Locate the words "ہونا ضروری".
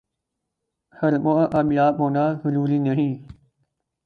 1.99-2.77